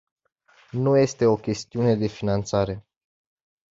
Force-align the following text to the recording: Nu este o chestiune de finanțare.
Nu 0.71 0.97
este 0.97 1.25
o 1.25 1.35
chestiune 1.35 1.95
de 1.95 2.07
finanțare. 2.07 2.85